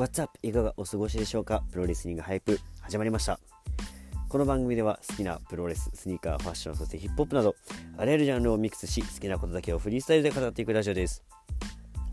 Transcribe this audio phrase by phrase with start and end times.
[0.00, 0.38] What's up?
[0.42, 1.62] いかがお過ごしでしょうか？
[1.70, 3.38] プロレスリングハイプ始まりました。
[4.30, 7.54] この番組では好きなプロレス、スニーカー、ファッション、そしてヒップホップなど
[7.98, 11.22] あらゆるジャンルをミックスし好きなことだけをフリースタイルで語っていくラジオです。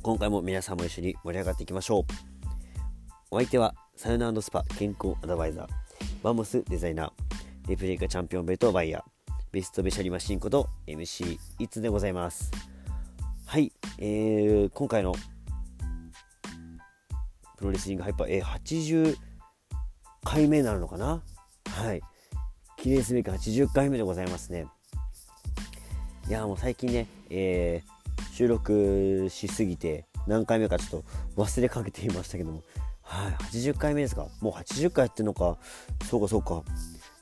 [0.02, 2.04] 今回も皆さんも一緒に盛り上がっていきましょう。
[3.32, 5.68] お相手はサウナスパ健康アドバイザー
[6.22, 9.04] バモスデザイナーレプリカチャンピオンベルトバイヤー
[9.54, 12.52] ベストベシャリマシンこと MC いつでございます。
[13.46, 15.15] はい、えー、今回の
[17.57, 19.16] プロレスリングハイパー、えー、80
[20.24, 21.24] 回目になるのかな？
[21.70, 22.02] はい。
[22.78, 24.68] 記念すべき80回目でございますね。
[26.30, 31.04] いやもう最近ね、えー、収録しすぎて何回目かちょっ
[31.36, 32.64] と忘れかけていましたけども。
[33.02, 34.28] はい80回目ですか？
[34.42, 35.58] もう80回やってんのか？
[36.09, 36.64] そうかそうか。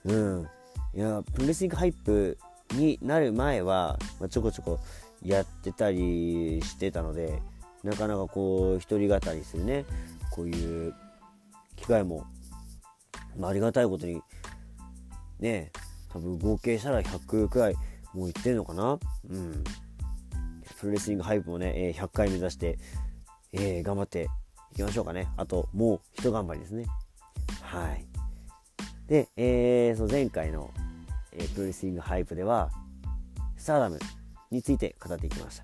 [0.03, 0.47] うん。
[0.93, 2.37] いやプロレスリングハイプ
[2.73, 4.79] になる前は、まあ、ちょこちょこ
[5.21, 7.41] やってたりしてたので
[7.83, 9.85] なかなかこう一人語りするね
[10.35, 10.93] こういう
[11.77, 12.25] 機会も、
[13.37, 14.21] まあ、ありがたいことに
[15.39, 15.71] ね
[16.11, 17.75] 多分合計したら100くらい
[18.13, 18.99] もういってるのかな。
[19.29, 19.63] うん。
[20.79, 22.77] プロレスリングハイプもね、え100回目指して、
[23.51, 24.29] えー、頑張って
[24.71, 25.27] いきましょうかね。
[25.37, 26.85] あともう一頑張りですね。
[27.61, 28.05] はい。
[29.07, 30.71] で、えー、その前回の、
[31.33, 32.71] えー、プロレスリングハイプでは
[33.57, 33.99] スターダム
[34.51, 35.63] について語っていきました。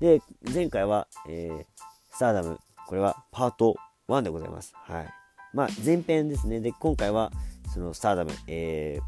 [0.00, 1.64] で前回は、えー、
[2.10, 3.76] スターダムこれはパート
[4.18, 4.72] 1でございます。
[4.74, 5.08] はい。
[5.52, 6.60] まあ、前編ですね。
[6.60, 7.32] で、今回は、
[7.72, 8.98] そのスターダム、え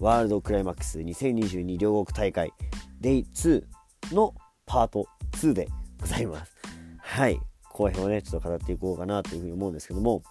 [0.00, 2.52] ー、ワールドクライマックス2022両国大会
[3.00, 3.64] デイ2
[4.12, 4.34] の
[4.66, 5.68] パート2で
[6.00, 6.56] ございます。
[6.98, 7.40] はい。
[7.72, 10.22] 後編をね、ちょっと語っていこうかなというふうに思うんですけども、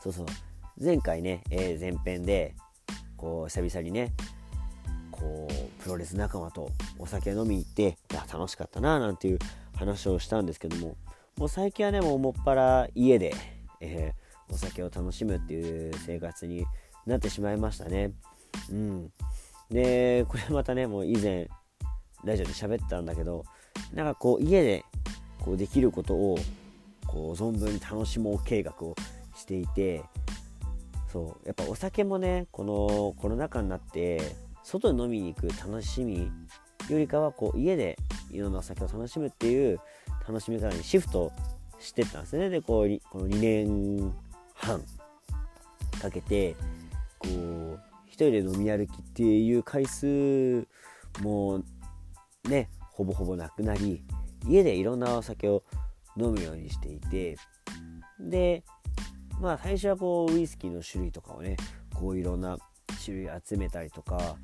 [0.00, 0.26] そうそう。
[0.82, 2.54] 前回ね、えー、前編で、
[3.16, 4.12] こう、久々にね、
[5.10, 9.38] こう、プロレス仲間とお酒飲みに行って、いや、楽しかったな、なんていう
[9.76, 10.96] 話をしたんですけども、
[11.36, 13.34] もう最近はねもうもっぱら家で、
[13.80, 16.64] えー、お酒を楽しむっていう生活に
[17.06, 18.12] なってしまいましたね。
[18.70, 19.12] うん。
[19.70, 21.48] でこれまたねもう以前
[22.22, 23.44] ラジオで喋ったんだけど
[23.92, 24.84] なんかこう家で
[25.40, 26.38] こうできることを
[27.06, 28.94] こう存分に楽しもう計画を
[29.34, 30.02] していて
[31.12, 34.20] そうやっぱお酒もねこのコロナ禍になって
[34.62, 36.30] 外に飲みに行く楽しみ
[36.88, 37.96] よりかはこう家で
[38.30, 39.80] いろんなお酒を楽しむっていう
[40.26, 41.32] 楽しみ方にシフト
[41.78, 42.48] してったんですね。
[42.50, 44.14] でこうこの2年
[44.54, 44.82] 半
[46.00, 46.54] かけて
[47.18, 50.66] こう一人で飲み歩きっていう回数
[51.20, 51.62] も
[52.48, 54.04] ねほぼほぼなくなり
[54.46, 55.62] 家でいろんなお酒を
[56.16, 57.36] 飲むようにしていて
[58.20, 58.62] で
[59.40, 61.56] まあ最初はこうウイスキーの種類とかをね
[61.94, 62.56] こういろんな
[63.04, 64.36] 種類集めたりとか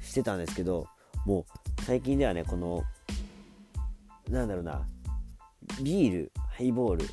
[0.00, 0.86] してたんですけど
[1.26, 1.40] も
[1.78, 2.82] う最近ではねこの
[4.28, 4.86] なんだろうな
[5.82, 7.06] ビールハイボール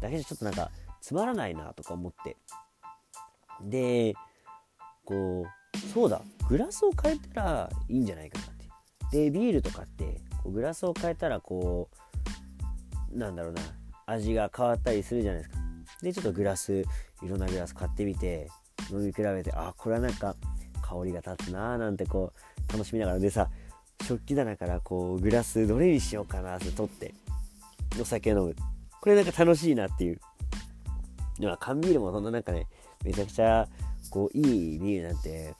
[0.00, 2.36] だけじゃちょっとなんかつまらないなとか思って。
[3.62, 4.14] で
[5.04, 11.88] こうそうだグラスを変えたらいいんじゃないかなってでビールとかってこうグラスを変えたらこ
[13.12, 13.62] うなんだろうな
[14.06, 15.58] 味が変わったりするじゃないですか。
[16.02, 16.84] でちょっとグラス
[17.22, 18.50] いろんなグラス買ってみて
[18.90, 20.34] 飲み比べてあこれはなんか
[20.82, 22.32] 香りが立つなーなんてこ
[22.68, 23.18] う楽しみながら。
[23.18, 23.48] でさ
[24.02, 27.14] 食器棚からこうグラスどれにしようかなって取って。
[28.00, 28.54] お酒飲む。
[29.00, 30.20] これなんか楽しいなっていう。
[31.38, 32.66] でも缶ビールもそんななんかね
[33.04, 33.68] めちゃくちゃ
[34.10, 35.54] こういいビールなんて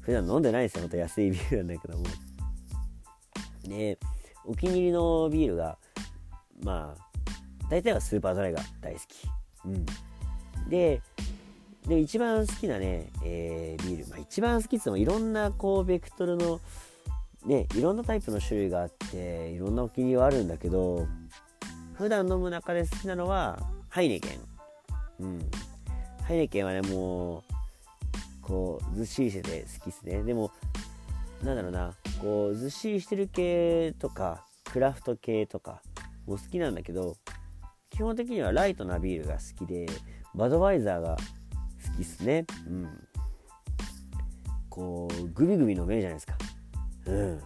[0.00, 0.82] 普段飲んでないですよ。
[0.82, 2.04] ほんと安いビールなんだけども。
[3.64, 3.98] で
[4.44, 5.78] お気に入りのビールが
[6.62, 9.04] まあ大体はスーパードライが大好き。
[9.66, 9.86] うん。
[10.68, 11.02] で
[11.86, 16.60] で一番好きなね、えー、ビール、まあ、一番好きって言ってもいろんなこうベクトルの
[17.44, 21.06] ねいろんなタイプの種類があっていろんなお気に入りはあるんだけど
[21.94, 24.38] 普段飲む中で好きなのはハイネケン。
[25.20, 25.50] うん。
[26.22, 27.42] ハイネケンはねもう
[28.42, 30.22] こうずっしりしてて好きっすね。
[30.22, 30.50] でも
[31.42, 31.94] なんだろうな。
[32.20, 35.82] こうずっしりしてる系とかクラフト系とか
[36.26, 37.16] も好きなんだけど
[37.90, 39.86] 基本的にはライトなビールが好きで
[40.34, 42.44] バドワイザーが好きっすね。
[42.66, 43.08] うん。
[44.68, 46.34] こうグビグビ飲めるじゃないですか。
[47.06, 47.40] うん。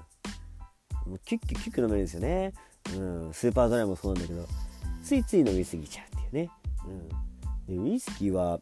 [1.07, 2.53] もうキュッキュッキュッキュ飲めるんですよね。
[2.97, 3.33] うん。
[3.33, 4.47] スーパードライもそうなんだけど
[5.03, 6.51] ついつい飲みすぎちゃうっていうね。
[7.69, 7.85] うん。
[7.85, 8.61] でウイスキーは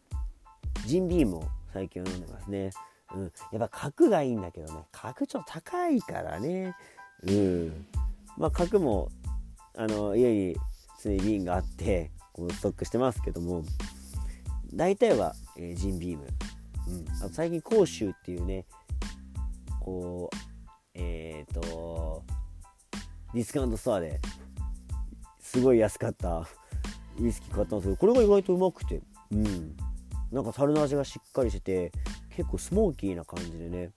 [0.87, 2.70] ジンビームを最近は飲んでますね。
[3.14, 4.81] うん、やっぱ角がいいんだけどね。
[4.93, 6.75] 角ちょっと高いからね。
[7.23, 7.87] うん。
[8.37, 9.08] まあ角も
[9.76, 10.56] あの家に
[11.02, 13.62] 常に瓶があってこうストックしてますけども
[14.75, 16.26] 大体は、えー、ジンビーム、
[16.88, 18.67] うん、あと最近甲州っていうね
[19.81, 20.37] こう
[20.94, 22.25] えっ、ー、と
[23.36, 24.18] ディスカウントストアで。
[25.40, 26.48] すごい安かった。
[27.20, 29.02] ウイスキー買ったんですけどこれが意外とうまくて。
[29.30, 29.76] うん。
[30.32, 31.92] なんか樽の味がしっかりしてて
[32.34, 33.90] 結構スモーキーな感じでね。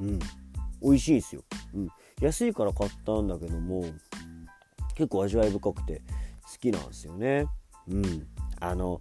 [0.00, 0.18] うん。
[0.82, 1.44] 美味しいんですよ、
[1.74, 1.88] うん、
[2.20, 3.84] 安いから買ったんだけども
[4.94, 6.00] 結構味わい深くて
[6.50, 7.46] 好きなんですよね。
[7.86, 8.26] うん。
[8.58, 9.00] あの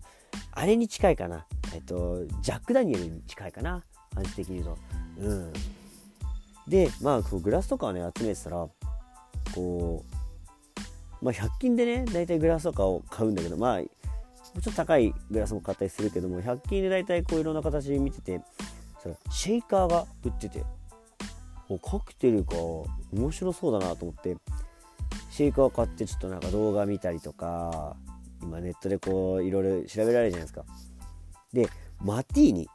[0.51, 1.47] あれに近いかな。
[1.73, 3.83] えっとジャック・ダニエルに近いかな。
[4.15, 4.77] 味的に言うと。
[5.17, 5.53] うん。
[6.67, 8.67] でまあこうグラスとかね集めてたら
[9.53, 10.03] こ
[11.21, 13.87] うまあ100均でね大体グラスとかを買うんだけどまあちょ
[14.59, 18.41] っと高いグラスも買ったりするけども100均で大体こういろんな形見てて
[19.01, 20.63] そシェイカーが売ってて
[21.67, 22.55] もうカクテルか
[23.13, 24.35] 面白そうだなと思って
[25.29, 27.95] シェイカーを買ってちょっとなんか動画見たりとか
[28.41, 30.65] 今ネットでこういろいろ調べられるじゃないですか。
[31.53, 31.67] で
[32.01, 32.69] マティーニ。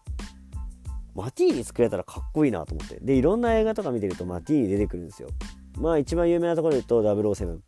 [1.15, 2.99] マティーニ作れたらかっこいいなと思って。
[3.01, 5.29] でいろんな映画とか見てるとマティーニ出てくるんですよ。
[5.79, 7.59] まあ一番有名なところで言うと007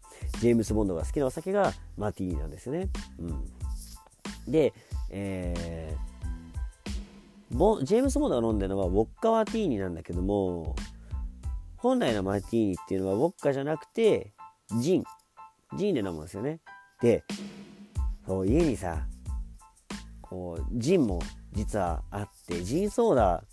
[0.41, 2.89] ジェームス・ボンドが好きなお酒がマティーニなんですね。
[3.19, 4.51] うん。
[4.51, 4.73] で
[5.11, 10.77] えー、ボジェームス・ボンドが飲んでるのはウォッカワティーニなんだけども
[11.77, 14.33] 本来のマティーニっていうのはウォッカじゃなくて
[14.79, 15.05] ジン。
[15.77, 16.61] ジンで飲むんですよね。
[17.01, 17.25] で
[18.27, 19.07] そう家にさ
[20.21, 21.21] こうジンも
[21.53, 23.45] 実はあってジンソーダ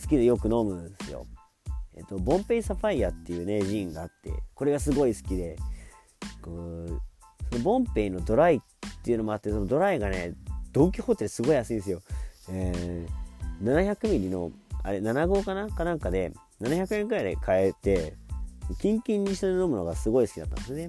[0.00, 1.26] 好きでよく飲むんですよ。
[1.96, 5.56] えっとボンペイサファイアっていうねジンがあってこれがすごい好きで
[6.42, 7.00] こう
[7.50, 8.60] そのボンペイのドライっ
[9.02, 10.34] ていうのもあってそのドライがね
[10.72, 12.00] ドン・キホーテですごい安いんですよ、
[12.50, 14.50] えー、700ミリの
[14.82, 15.68] あれ7号かな？
[15.68, 18.14] かなんかで700円くらいで買えて
[18.80, 20.88] キンキンにして飲むのがすごい好きだったんですね。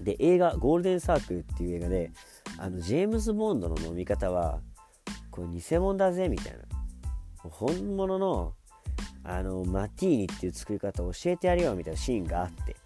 [0.00, 2.10] で映画「ゴールデンサークル」っていう映画で
[2.58, 4.60] あのジェームズ・ボンドの飲み方は
[5.30, 6.58] これ偽物だぜみたいな。
[7.50, 8.54] 本物の
[9.24, 12.76] あのマティーニっていう作り方を教えてやるよみたいなシーンがあって。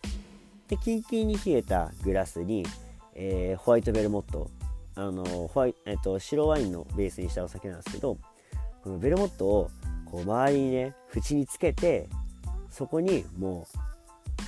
[0.69, 2.65] でキンキンに冷えたグラスに、
[3.15, 4.51] えー、ホワイトベルモット。
[4.99, 8.17] あのホワイ、えっと、白ワインのベースにしたお酒なんですけど
[8.83, 9.71] このベルモットを
[10.07, 12.09] こう周りにね縁につけて
[12.71, 13.79] そこにもう、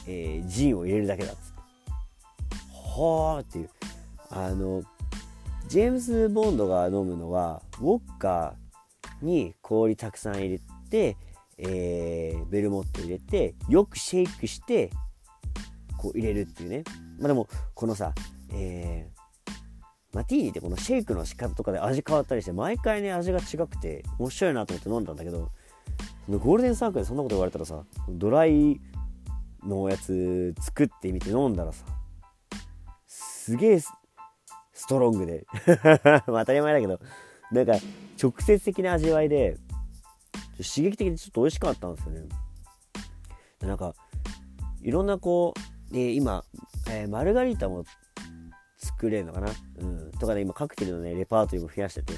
[0.07, 1.59] えー、ジンを入れるだけだっつって。
[2.73, 3.71] はあっていう。
[4.31, 4.83] あの
[5.69, 10.61] ジェームズ・ボンドが飲むのはウォッカーに氷たくさん入れ
[10.91, 11.17] て、
[11.59, 14.91] えー、ベルモット入れてよくシェイクして
[15.97, 16.85] こう入れるっていうね。
[17.19, 18.13] まあでもこのさ、
[18.53, 25.51] えー、マティーニってこのシェイクの仕方とかで味変わったりして毎回ね味が違くて面白いなと思って飲んだんだけど
[26.29, 28.81] ゴールデンサークルでそんなこと言われたらさドライ
[29.67, 31.85] のやつ作ってみて飲んだらさ
[33.07, 35.45] すげえストロングで。
[36.27, 37.01] 当たり前だけど
[37.51, 37.73] なんか
[38.23, 39.57] 直接的な味わいで
[40.65, 42.29] 刺激的でちょっと美味しかったんですよね。
[43.61, 43.95] なんか
[44.83, 45.55] いろんなこ
[45.93, 46.45] う、えー、今、
[46.89, 47.85] えー、マルガリータも
[48.77, 49.51] 作れるのかな、
[49.81, 52.15] うん、とかね今カクテルのねレパートリーも増やしてて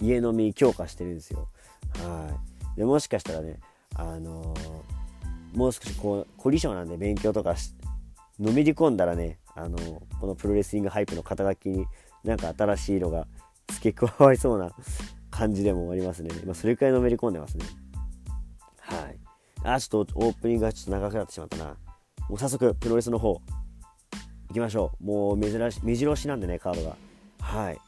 [0.00, 1.48] 家飲み強化してるんですよ。
[1.98, 2.38] は
[2.74, 2.78] い。
[2.78, 3.60] でもしかしたらね
[3.94, 7.54] あのー、もう少しこう凝り性なんで勉強とか
[8.40, 9.78] のめり込んだらねあの
[10.20, 11.86] このプロレスリングハイプの肩書きに
[12.24, 13.26] なんか新しい色が
[13.68, 14.72] 付け加わりそうな
[15.34, 16.30] 感じでもありますね。
[16.44, 17.64] 今それくらいのめり込んでますね。
[18.78, 19.18] はい。
[19.64, 21.64] あ、ちょっとオープニングがちょっと長くなってしまったな。
[22.28, 23.40] もう早速、プロレスの方、
[24.48, 25.04] 行きましょう。
[25.04, 26.96] もう珍し、目白押しなんでね、カードが。
[27.40, 27.78] はい。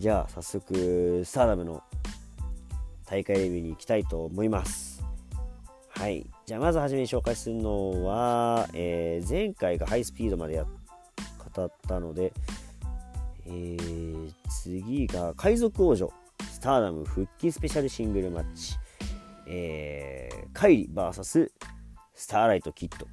[0.00, 1.80] じゃあ、早速、スターダムの
[3.06, 5.04] 大会レビューに行きたいと思います。
[5.90, 6.26] はい。
[6.44, 10.64] じゃあ、まずはじめに紹介するのは、えー、前回がハイスピードまでや
[11.54, 12.32] 語ったので、
[13.46, 16.12] えー、次が海賊王女
[16.64, 18.76] ターダム復帰スペシャルシングルマッチ、
[19.46, 21.50] えー、カイリ VS
[22.14, 23.06] スターライトキッド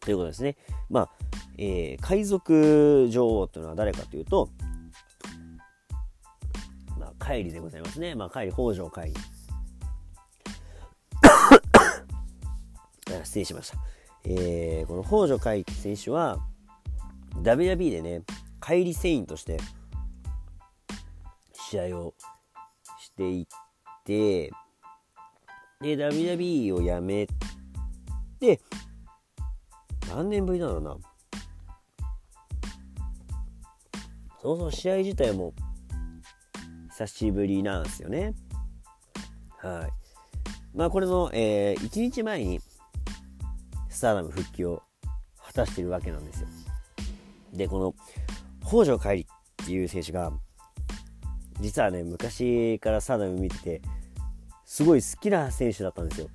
[0.00, 0.58] ということですね。
[0.90, 1.10] まあ、
[1.56, 4.50] えー、海賊女王というのは誰かというと、
[6.98, 8.14] まあ、カイリでございますね。
[8.14, 9.14] まあ、カイリ、北条カイリ。
[13.24, 13.78] 失礼しました。
[14.24, 16.46] えー、この北条海選手は、
[17.36, 18.20] WB でね、
[18.60, 19.58] 帰り繊維として
[21.54, 22.14] 試合を
[23.14, 23.46] していっ
[24.04, 24.50] て
[25.80, 27.28] で WWE を辞め
[28.40, 28.60] て
[30.08, 30.96] 何年ぶりだろうな。
[34.42, 35.54] そもそも試合自体も
[36.90, 38.34] 久しぶりなんですよね。
[39.58, 40.76] はい。
[40.76, 42.60] まあこれの、えー、1日前に
[43.88, 44.82] スターダム復帰を
[45.44, 46.48] 果たしてるわけなんですよ。
[47.52, 47.94] でこの
[48.66, 50.32] 北条海里っていう選手が
[51.60, 53.82] 実はね昔からサーダム見てて
[54.64, 56.28] すごい好きな選手だったんですよ。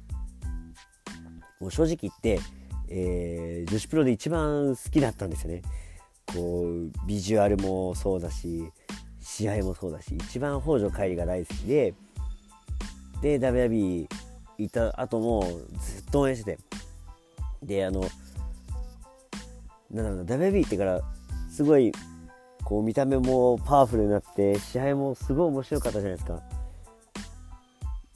[1.59, 2.39] もう正直言って、
[2.87, 5.61] えー、女子プロで一番好きだったんですよね。
[6.33, 8.63] こうビジュアルもそうだし
[9.19, 11.93] 試合もそうだし一番北条海里が大好きで
[13.21, 14.07] で WW
[14.57, 15.43] 行った後も
[15.79, 16.79] ずっと応援してて。
[17.63, 18.05] であの
[19.91, 21.01] なんだろうな WB ってから
[21.49, 21.91] すごい
[22.63, 26.41] こう見た目もパワフルになって試合もすごい面白かったじゃないですか。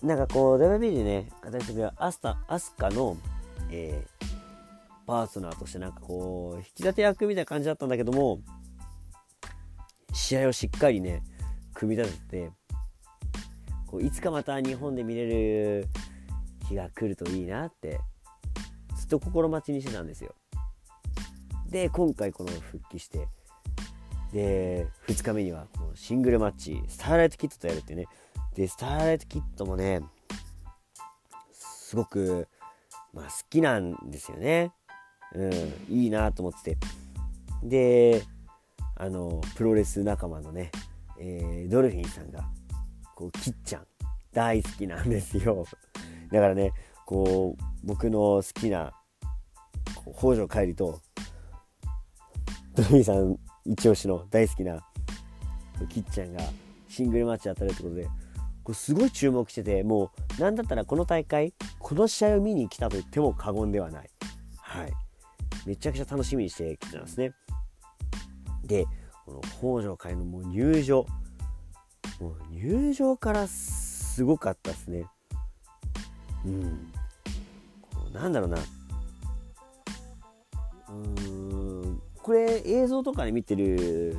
[0.02, 3.16] なんかこう WB でね形的にはアスタアスカの、
[3.72, 4.26] えー、
[5.08, 8.42] パートナーとしてなんかこう引き立て役みたいな感じだったんだけども
[10.12, 11.24] 試合をしっかりね
[11.74, 12.52] 組み立てて
[13.88, 15.88] こういつかまた日本で見れる
[16.68, 18.00] 日が来るといいなって
[18.98, 20.36] ずっと心待ちにしてたんですよ。
[21.70, 23.28] で今回この復帰して
[24.34, 28.08] で2日目にはこのシングルマッチスターライトキットとやるってね。
[28.56, 30.02] でスターライトキットもね
[31.52, 32.48] すごく、
[33.14, 34.72] まあ、好きなんですよね。
[35.36, 35.52] うん
[35.90, 36.78] いいなと思ってて。
[37.64, 38.24] で
[38.96, 40.72] あのプロレス仲間のね、
[41.20, 42.44] えー、ドルフィンさんが
[43.16, 43.88] こうキッちゃん
[44.34, 45.66] 大好きなんですよ。
[46.32, 46.72] だからね
[47.06, 48.94] こう僕の好きな
[50.18, 51.02] 北条帰りと
[52.74, 54.86] ドルフィンさん一押しの大好きな
[55.90, 56.42] キッちゃんが
[56.88, 58.08] シングルマッチ当たるってことで
[58.64, 64.10] これすごい注目しててもう何だったらこの大会この試合を見に来たと言っても過言ではない。
[64.58, 64.94] はい。
[65.66, 67.34] めちゃくちゃ楽しみにしてきてますね。
[68.66, 68.86] で
[69.26, 69.42] この
[69.80, 71.06] 北条会のもう入場。
[72.20, 75.06] もう入場からすごかったですね。
[76.46, 76.92] うん。
[77.82, 78.58] こうなんだろうな。
[80.90, 81.33] うん。
[82.24, 84.16] これ映像とかで見てる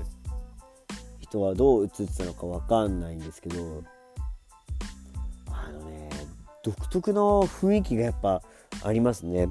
[1.21, 3.83] 人はどう映ってたのか分かんないんですけど
[5.51, 6.11] あのね
[6.63, 8.43] 独特の雰囲気がやっぱ
[8.83, 9.49] ありますね。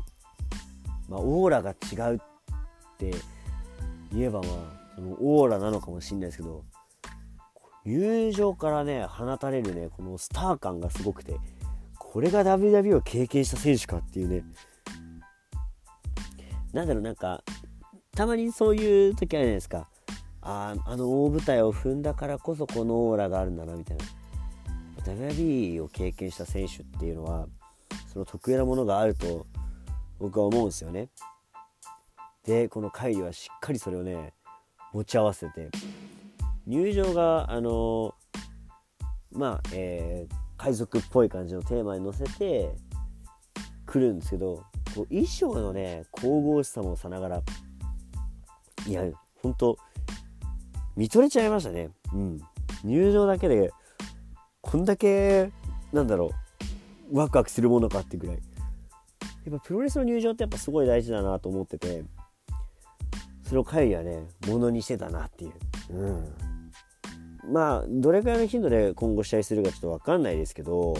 [1.09, 2.19] まあ、オーラが違うっ
[2.97, 3.11] て
[4.11, 4.51] 言えばまあ
[4.95, 6.63] そのオーラなのかもしれないですけど
[7.85, 11.35] 入場からね放たれるねこのスター感がすごくて
[11.97, 14.43] これが WW を経験した選手かっていうね
[16.71, 17.43] なんだろうなんか
[18.15, 19.87] たまにそういう時あるじゃないですか。
[20.41, 24.03] ああの大舞台を踏んだからこそこのオーラがあるんだなみたいな。
[25.05, 27.47] WWE を経験した選手っていうのは
[28.11, 29.45] その得意なものがあると
[30.19, 31.09] 僕は思うんですよね。
[32.45, 34.33] でこの会議はしっかりそれをね
[34.93, 35.69] 持ち合わせて
[36.67, 38.13] 入場があの
[39.31, 42.69] まあえー、海賊っぽい感じのテーマに乗せて
[43.85, 44.63] 来るんですけど
[44.95, 47.41] こう衣装のね神々しさもさながら
[48.87, 49.03] いや
[49.41, 49.77] 本当
[50.95, 51.89] 見とれちゃいましたね。
[52.13, 52.39] うん。
[52.83, 53.71] 入場だけで
[54.61, 55.51] こんだけ
[55.91, 56.31] なんだろ
[57.11, 58.39] うワクワクするものかってぐらい。
[59.45, 62.03] やっぱプロレスの入場ってやっぱすごい大事だなと思ってて
[63.43, 65.53] それを帰りはねものにしてたなっていう。
[65.95, 66.33] うん。
[67.51, 70.95] まあどれくらいの頻度で今後試合するかちょっと分かんないですけど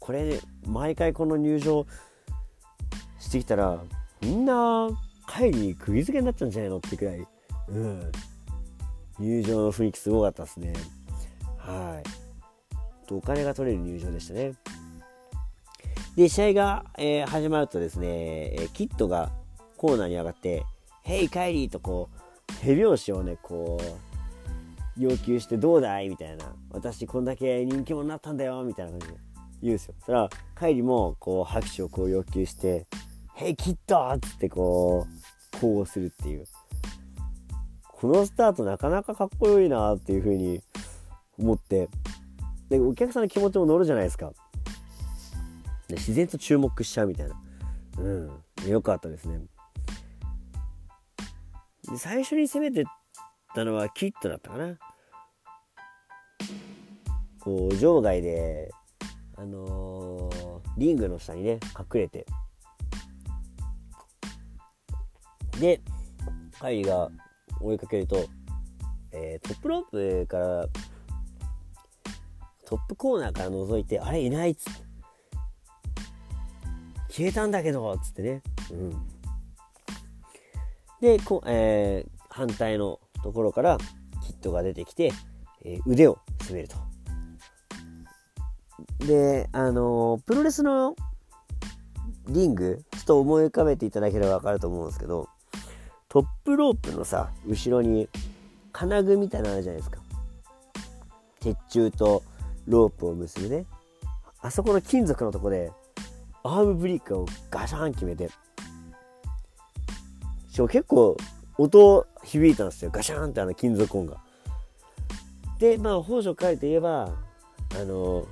[0.00, 1.86] これ、毎回この入場
[3.18, 3.84] してきたら
[4.22, 4.88] みんな
[5.28, 7.26] 帰り釘付けになっちゃうんじゃないのってくらい、
[7.68, 8.12] うん、
[9.18, 10.72] 入場の雰囲気すごかったですね。
[11.58, 12.02] は
[13.10, 13.12] い。
[13.12, 14.52] お金が取れる入場でしたね。
[16.16, 19.30] で試合が、えー、始まるとですね、えキッドが
[19.76, 20.64] コーナーに上がって
[21.04, 26.08] 「ヘイカイリー!」とこう手拍子をねこう要求してどうだい？
[26.08, 29.14] みたいな私こんだけ人気者になったんだよみたいな感じで
[29.62, 29.94] 言うんですよ。
[29.98, 32.86] そしたらカイリもこう拍手をこう要求して
[33.38, 35.06] 「ヘイキッド!」っつってこ
[35.54, 36.44] う呼応するっていう。
[38.00, 40.60] このスタートなかなかかっこよいなっていう風に
[41.38, 41.88] 思って。
[42.68, 44.32] でお客さんの気持ちも乗るじゃないですか。
[45.86, 47.40] で自然と注目しちゃうみたいな。
[47.98, 48.08] う
[48.66, 48.68] ん。
[48.68, 49.40] よかったですね。
[51.88, 52.84] で最初に攻めてっ
[53.54, 54.76] たのはキッドだったかな。
[57.40, 58.72] こう場外で
[59.36, 62.26] あのー、リングの下にね隠れて。
[65.60, 65.80] で
[66.58, 67.10] カイリが
[67.60, 68.26] 追いかけると、
[69.12, 70.66] えー、トップロープから
[72.66, 74.88] トップコーナーから覗いてあれいないっつって。
[77.08, 78.42] 消えたんだけどっつってね。
[78.70, 78.90] うん。
[81.00, 83.78] でこ、えー、反対のところから
[84.24, 85.12] キットが出てきて、
[85.64, 86.76] えー、腕を滑ると。
[89.06, 90.94] で、あのー、プロレスの
[92.28, 95.28] リング、ちょっと思い浮かべていただければわかると思うんですけど、
[96.08, 98.08] トップロープのさ、後ろに
[98.72, 100.00] 金具みたいなのあるじゃないですか。
[101.40, 102.22] 鉄柱と
[102.66, 103.66] ロープを結ぶね。
[104.40, 105.70] あそこの金属のとこで、
[106.42, 108.30] アームブリックをガシャン決めて、
[110.48, 111.16] しかも結構
[111.58, 112.90] 音響いたんですよ。
[112.90, 114.16] ガシャンってあの金属音が。
[115.58, 117.10] でまあ北条海といえば
[117.74, 118.26] あの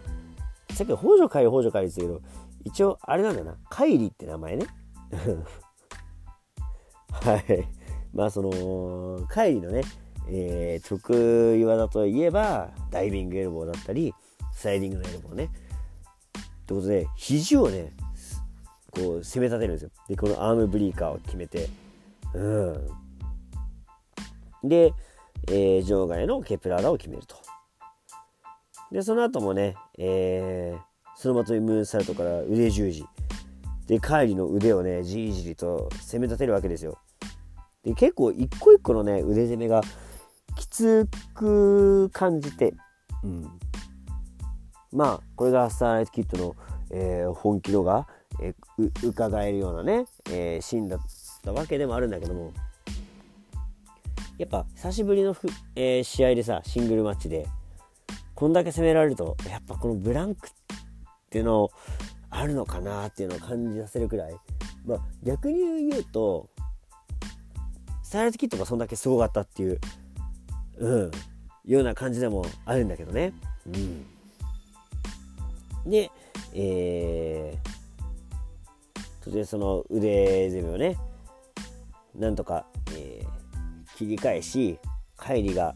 [0.71, 3.56] さっき北条海北条海って言ったけど一応あれなんだな。
[3.68, 4.66] 海里って名前ね。
[7.23, 7.68] はい。
[8.14, 9.82] まあその海里のね、
[10.28, 14.14] えー、得意技といえばダイビングエルボーだったり
[14.52, 15.50] スライディングのエルボーね。
[16.66, 17.92] ということで肘をね
[18.90, 19.90] こう攻め立てるんですよ。
[20.08, 21.68] でこのアームブリーカーを決めて。
[22.35, 22.40] う
[24.64, 24.68] ん。
[24.68, 24.92] で、
[25.49, 27.37] えー、場外のケプラーラを決めると。
[28.90, 30.80] でその後もね、えー、
[31.16, 33.04] そのまとめムーンサルトから腕十字。
[33.87, 36.99] で帰りの腕をねじりじりと攻め立てるわけですよ。
[37.87, 39.81] で結構一個一個のね腕攻めが
[40.57, 42.75] きつく感じて、
[43.23, 43.49] うん、
[44.93, 46.57] まあこれがスターライトキットの、
[46.90, 48.09] えー、本気度が、
[48.43, 51.00] えー、伺えるようなね、えー、シーンだっ
[51.45, 52.52] たわけでもあるんだけども。
[54.38, 57.47] やっぱ久しぶりのふ、えー、試合でさシングルマッチで
[58.35, 60.50] こんだけ攻められるとやっぱこのブランクっ
[61.31, 61.71] ていうの
[62.28, 64.37] あるのかなっていうのを感じさせるくらい。
[64.85, 66.50] まあ逆に言うと
[68.06, 69.80] スタイルズキットがそんだけすごかったっていう
[70.78, 71.10] うん
[71.64, 73.32] ような感じでもあるんだけどね。
[73.66, 74.06] うん
[75.90, 76.12] で、
[76.54, 80.96] えー、途中その腕攻めをね
[82.14, 84.78] なんとか、えー、切り返し
[85.20, 85.75] 帰りが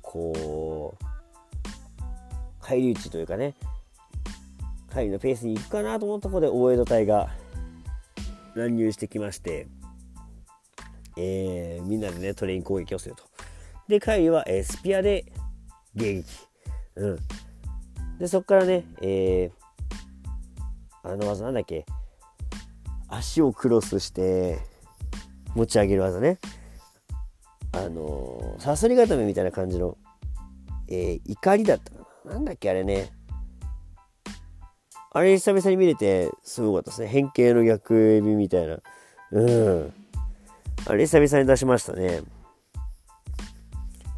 [0.00, 2.02] こう
[2.60, 3.54] 返り討ちというかね
[4.92, 7.28] 帰りのペースに行くかなと思ったところで大江戸隊が
[8.56, 9.68] 乱入してきまして、
[11.16, 13.24] えー、みんなでねトレイン攻撃をすると。
[13.88, 15.24] で帰りは、えー、スピアで
[15.96, 16.24] 迎撃。
[16.96, 17.18] うん。
[18.18, 21.84] でそこからね、えー、あの技なんだっけ？
[23.08, 24.58] 足をクロスして
[25.54, 26.38] 持ち上げる技ね。
[27.72, 29.96] あのさそり固めみたいな感じの、
[30.88, 32.32] えー、怒りだったかな。
[32.34, 33.10] なんだっけあれね。
[35.14, 37.08] あれ久々に見れてすごかったですね。
[37.08, 38.78] 変形の逆エビみたいな。
[39.32, 39.94] うん。
[40.86, 42.20] あれ久々に出しましたね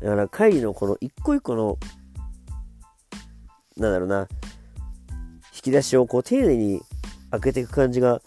[0.00, 1.78] だから会議のこの一個一個の
[3.76, 4.28] なんだろうな、
[5.52, 6.80] 引き出しをこう丁寧に
[7.32, 8.22] 開けていく感じが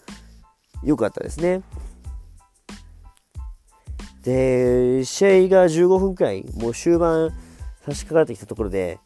[0.84, 1.62] 良かったですね。
[4.22, 7.30] で、試合が15分くらい、もう終盤
[7.86, 8.98] 差し掛かってきたところで、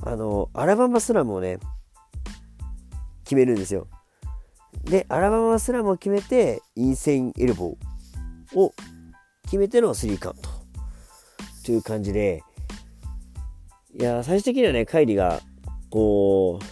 [0.00, 1.58] あの、アラバマスラムをね、
[3.24, 3.86] 決めるんですよ。
[4.84, 7.91] で、アラバマスラムを決めて、インセンエルボー
[8.54, 8.72] を
[9.44, 10.50] 決めてのスリーカウント
[11.64, 12.42] という感じで、
[13.98, 15.40] いや、最終的にはね、カイリが
[15.90, 16.64] こう、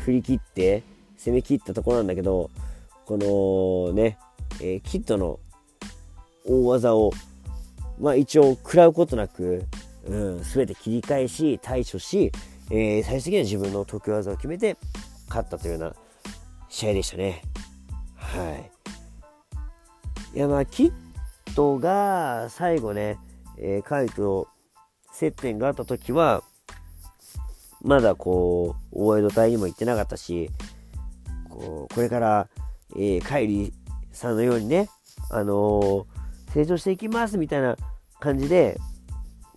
[0.00, 0.82] 振り切って、
[1.16, 2.50] 攻め切ったところなんだけど、
[3.06, 4.18] このね、
[4.60, 5.38] えー、キッドの
[6.44, 7.12] 大技を、
[8.00, 9.64] まあ一応食らうことなく、
[10.06, 12.32] うん、全て切り返し、対処し、
[12.70, 14.76] えー、最終的には自分の得意技を決めて
[15.28, 15.94] 勝ったというような
[16.68, 17.42] 試合でしたね。
[18.16, 18.79] はい。
[20.34, 20.92] いや、まあ、キッ
[21.56, 23.18] ドが最後ね、
[23.58, 24.48] えー、カイと
[25.12, 26.42] 接点があった時は、
[27.82, 30.50] まだこう、大江戸隊にも行ってなかったし、
[31.48, 32.48] こう、これから、
[32.94, 33.72] えー、カイリ
[34.12, 34.88] さんのようにね、
[35.30, 37.76] あのー、成長していきますみたいな
[38.20, 38.78] 感じで、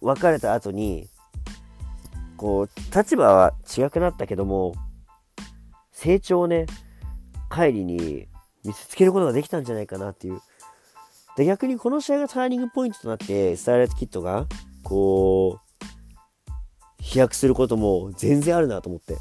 [0.02, 1.08] 別れた後に、
[2.36, 4.74] こう、立場は違くなったけども、
[5.92, 6.66] 成長をね、
[7.52, 8.28] 帰りに
[8.66, 10.42] 見せつけることができたんじゃないかなっていう。
[11.36, 14.46] で、逆にこの試合がターニングポイントとなって、スタイルトキットが、
[14.84, 15.74] こう、
[17.02, 19.18] 飛躍することも全然あるなと思って。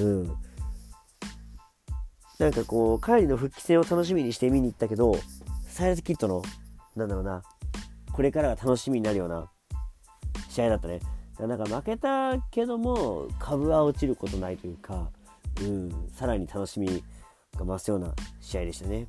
[0.00, 0.36] うん。
[2.38, 5.14] なんかこう、帰りの復帰戦を楽しみにして見に行ったけど、
[5.68, 6.42] サイレントキットの、
[6.96, 7.42] なんだろうな、
[8.12, 9.50] これからが楽しみになるような
[10.48, 11.00] 試合だったね。
[11.38, 15.10] なんか負けたけども、株は落ちることないというか、
[15.60, 17.02] うん、さらに楽しみ
[17.56, 19.06] が増すような試合でしたね。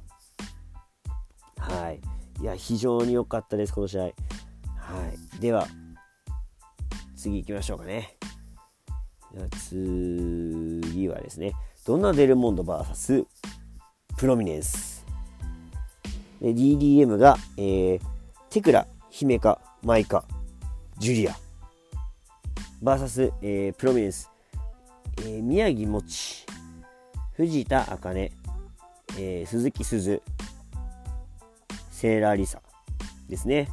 [1.57, 1.99] はい。
[2.41, 4.01] いや、非常に良かったです、この試合。
[4.01, 4.09] は
[5.37, 5.39] い。
[5.39, 5.67] では、
[7.15, 8.17] 次行きましょうかね。
[9.57, 11.53] 次はですね、
[11.85, 13.25] ドナデルモンド VS
[14.17, 15.05] プロミネンス。
[16.41, 17.99] DDM が、えー、
[18.49, 20.25] テクラ、姫か、マイカ、
[20.99, 21.35] ジュリア。
[22.83, 24.29] VS、えー、プロミネンス。
[25.19, 26.45] えー、宮城もち、
[27.33, 28.31] 藤田茜、
[29.17, 30.21] えー、鈴木鈴、
[32.03, 32.61] セーラーリサ
[33.29, 33.69] ですね。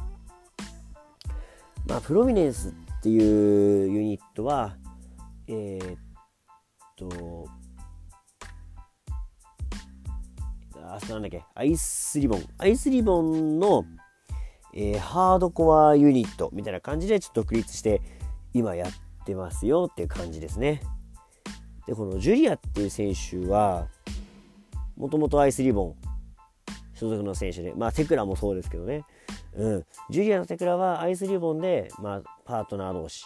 [1.85, 4.77] まあ、プロミネンスっていうユニットは、
[5.49, 5.97] えー、っ
[6.95, 7.09] と、
[11.01, 12.43] そこなんだっけ、アイスリボン。
[12.57, 13.83] アイスリボンの、
[14.73, 18.01] えー、ハードコアユニットみたいな感じでちょっと独立して
[18.53, 18.91] 今やっ
[19.25, 20.81] てますよっていう感じですね。
[21.85, 23.89] で、このジュリアっていう選手は、
[24.95, 26.10] もともとアイスリボン
[27.01, 29.03] 所属の選手で、まあテクラもそうですけどね。
[29.55, 29.85] うん。
[30.11, 33.25] ジュリアとテクラはアイスリボンで、まあパートナー同士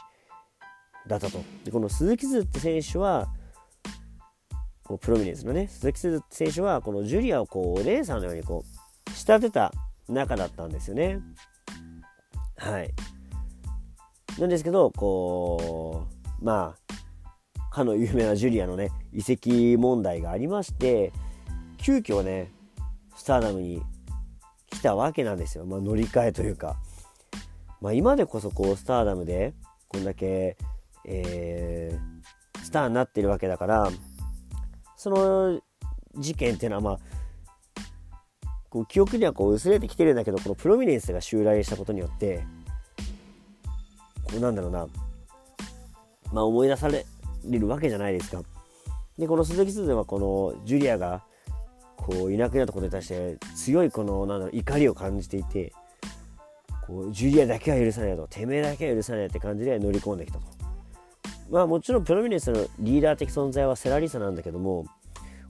[1.09, 1.39] だったと。
[1.65, 3.27] で、この鈴木鈴って選手は、
[4.85, 9.73] こうプロミネンスのね、鈴木鈴って選手は、このジュリアをこう、お姉さんのようにこう、仕立てた
[10.07, 11.19] 仲だったんですよね。
[12.55, 12.93] はい。
[14.39, 16.07] なんですけど、こ
[16.41, 16.77] う、ま
[17.59, 21.11] あ、かの有名なジュリアのね、移籍問題がありまして、
[21.77, 22.54] 急遽ね、
[23.25, 23.81] スターダムに
[24.69, 25.65] 来たわけなんですよ。
[25.65, 26.77] まあ、乗り換えというか。
[27.81, 29.55] まあ、今でこそこう、スターダムで、
[29.87, 30.55] こんだけ、
[31.05, 33.89] えー、スターになってるわけだから、
[34.95, 35.59] その
[36.15, 36.99] 事件っていうのはまあ、
[38.69, 42.45] こう記憶にはこう薄れてきてるんだけどこのプロミネンスが襲来したことによって
[44.23, 44.87] こうなんだろうな
[46.31, 47.07] まあ思い出され
[47.43, 48.43] るわけじゃないですか。
[49.17, 51.23] でこの鈴木鈴はこのジュリアが
[51.97, 55.73] こういなくなったことに対して強いこのなんだろう怒りを感じていて
[56.85, 60.45] こうジュリアだけは許さないとてめえだけは許さないって感じで乗り込んできたと。
[61.49, 64.85] まあもちろんプロミネンスのリーダー的存在はセラリサなんだけども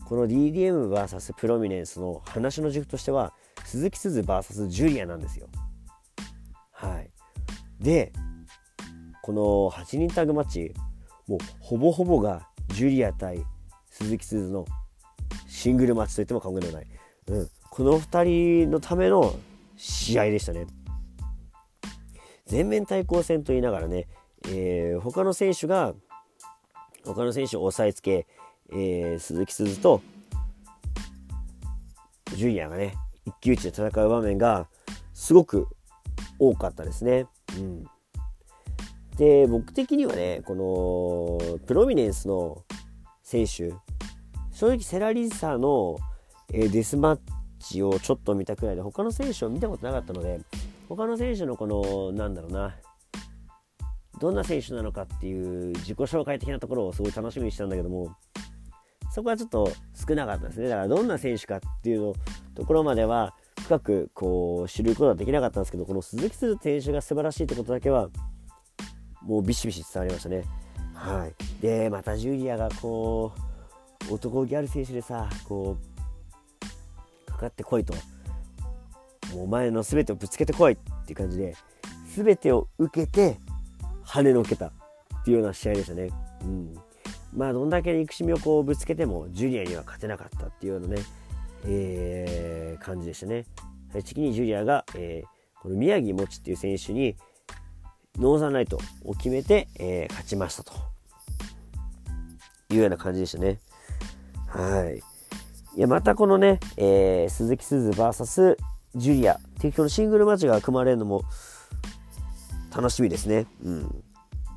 [0.05, 5.47] この DDMVS プロミネンスの話の軸としては鈴木鈴 VS ジュリアなんですよ。
[6.71, 7.09] はい。
[7.79, 8.13] で、
[9.23, 10.73] この8人タグマッチ、
[11.27, 13.43] もうほぼほぼがジュリア対
[13.89, 14.65] 鈴木鈴の
[15.47, 16.87] シングルマッチといっても過言ではない。
[17.27, 17.49] うん。
[17.69, 18.23] この2
[18.65, 19.35] 人のための
[19.75, 20.67] 試合でしたね。
[22.45, 24.07] 全面対抗戦と言いながらね、
[24.47, 25.93] えー、他の選手が
[27.03, 28.27] 他の選手を押さえつけ
[28.71, 30.01] えー、鈴木鈴と
[32.35, 32.95] ジュリアがね
[33.25, 34.67] 一騎打ちで戦う場面が
[35.13, 35.67] すごく
[36.39, 37.27] 多かったですね。
[37.57, 37.83] うん、
[39.17, 42.63] で僕的にはねこのプロミネンスの
[43.23, 43.73] 選手
[44.55, 45.97] 正直セラリッサの、
[46.51, 47.19] え、デスマッ
[47.59, 50.39] チをちょっと見たくらいで他の選手を見たことなかったので
[50.89, 52.75] 他の選手のこのなんだろうな
[54.19, 58.15] どんな選手なのかっていう自己紹介的なところをすごい楽しみにしたんだけども
[59.15, 60.67] そこはちょっと少なかったですね。
[60.67, 62.13] だからどんな選手かっていうの
[62.53, 68.09] ところまでは深くこう知ることはできなかったんですけど、この鈴木鈴選手が素晴らしいってことだけは
[69.21, 70.43] もうビシビシ伝わりましたね。
[70.93, 71.61] はい。
[71.61, 73.54] で、またジュリアがこう、
[74.09, 75.77] 男ギャル選手でさ、こ
[77.27, 77.93] う、かかってこいと。
[79.33, 81.55] もうお前の全てをぶつけてこいっていう感じで、
[82.15, 83.37] 全てを受けて
[84.05, 84.71] 跳ねのけたっ
[85.25, 86.09] ていうような試合でしたね。
[86.43, 86.75] うん。
[87.33, 91.01] まあどんだけ憎しみをこうぶつけてもジュリアには勝てなかったっていうようなね、
[91.65, 93.45] えー、感じでしたね。
[93.91, 97.15] 最終的にジュリアが、えー、この宮城もちっていう選手に
[98.17, 100.73] ノーザンライトを決めて、えー、勝ちましたと
[102.69, 103.59] いうような感じでしたね。
[104.55, 104.97] はい。
[105.77, 108.57] いや、またこのね、えー、鈴木鈴 VS
[108.95, 111.23] ジュリアっていうこのシングルマッチが組まれるのも
[112.75, 113.45] 楽しみですね。
[113.63, 114.03] うん。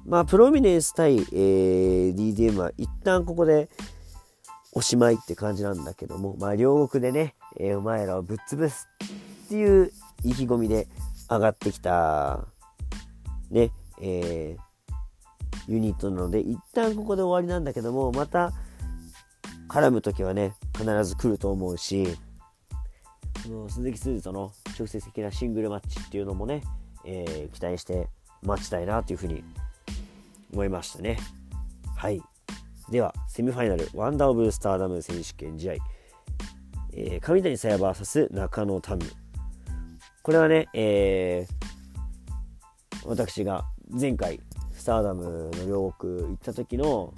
[0.06, 3.68] まあ、プロミネンス対、えー、DDM は一旦ここで
[4.72, 8.88] おしまいって感じなんだけども、まあ、両国でね、えー、お前らをぶっ潰す
[9.46, 9.90] っていう
[10.24, 10.87] 意気込みで
[11.28, 12.46] 上がってきた、
[13.50, 18.52] ね、えー、ユニットなので、一旦ここで終わりなんだけども、また
[19.68, 22.16] 絡む時はね、必ず来ると思うし、
[23.44, 26.62] この鈴木鈴との直接的なシングルマッチっていうのもね、
[27.04, 28.09] えー、期待して
[28.42, 29.44] 待ちたいなというふうに
[30.52, 31.18] 思いましたね。
[31.96, 32.22] はい。
[32.90, 35.74] では、セミファイナル、ワンダーオブスターダム選手権試合、
[36.94, 39.02] えー、上谷さや VS 中野タム。
[40.22, 44.40] これはね、えー、私が前回、
[44.72, 47.12] スターダムの両国行った時の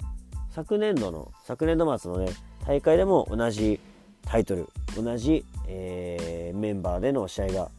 [0.51, 2.31] 昨年度の、昨年度末のね、
[2.67, 3.79] 大会でも同じ
[4.23, 7.71] タイトル、同じ、えー、メンバーでの試合が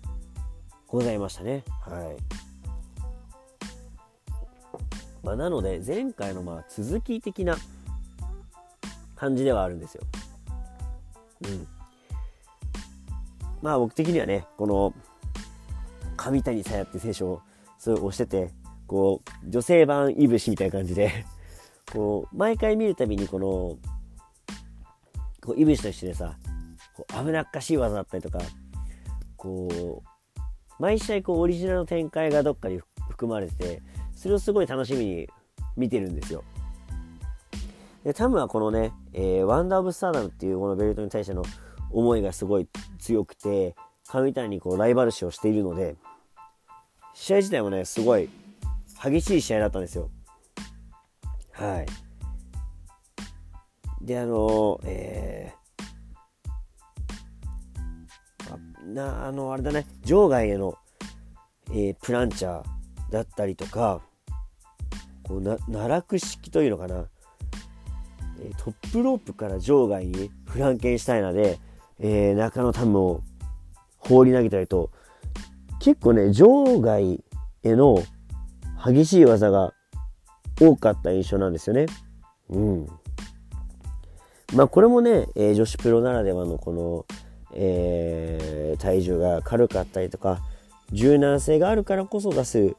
[0.88, 1.64] ございましたね。
[1.82, 2.42] はい。
[5.22, 7.56] まあ、なので前回のまあ続き的な
[9.14, 10.02] 感じではあるんですよ。
[11.42, 11.68] うん。
[13.61, 14.94] まあ僕的にはね、この
[16.16, 17.42] 上谷さやっていう選手を
[17.78, 18.50] すごい押してて、
[18.87, 21.24] こう、女性版いぶしみたいな感じで、
[21.92, 23.78] こう、毎回見るたびにこの、
[25.44, 26.37] こう、いぶしとしてさ、
[26.94, 28.38] こう危なっかしい技だったりとか、
[29.37, 30.40] こう、
[30.78, 33.83] 毎試合こうオリジナルの展開がどっかに含まれて、
[34.14, 35.28] それをすごい楽しみに
[35.76, 36.44] 見てるんですよ。
[38.05, 41.42] で、タムはこのね、えー、ワンダー・オブ・スターダムっていうこのベルトに対しての
[41.92, 45.96] 思いがすごい強くて上谷にこうライバル視をしているので
[47.14, 48.28] 試合自体もねすごい
[49.02, 50.11] 激しい試合だったんですよ
[51.52, 51.86] はい。
[54.04, 59.86] であのえー、なあのあれだね。
[60.04, 60.74] 場外への、
[61.70, 62.64] えー、プランチャー
[63.10, 64.00] だったりとか
[65.22, 67.06] こうな奈落式というのかな、
[68.40, 71.58] えー、トップロープから場外にフランケンシュタイナで、
[72.00, 73.22] えー、中野タムを
[73.98, 74.90] 放り投げたりと
[75.78, 77.22] 結構ね場外
[77.62, 78.02] への
[78.84, 79.72] 激しい技が
[80.60, 81.86] 多かった印象なんですよね。
[82.48, 82.86] うん。
[84.54, 87.06] まあこれもね、えー、女子プロならではのこの、
[87.54, 90.40] えー、体重が軽かったりとか
[90.92, 92.74] 柔軟性があるからこそ出せ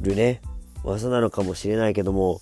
[0.00, 0.42] るね
[0.84, 2.40] 技なのかもしれないけども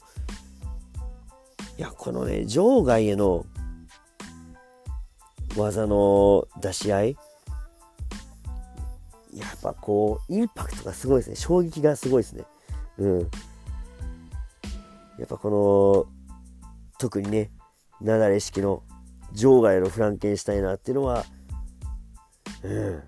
[1.79, 3.47] いやこのね場外への
[5.57, 7.16] 技の出し合い
[9.35, 12.44] やっぱこうインパクトがすごいですね衝撃がすごいですね
[12.99, 13.31] うん
[15.19, 17.51] やっぱこの特にね
[18.01, 18.83] 雪崩式の
[19.33, 21.25] 場外のフランケンシュタイナーっていうのは
[22.63, 23.03] うん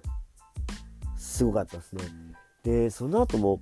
[1.16, 2.03] すごかったですね。
[2.64, 3.61] でその後も、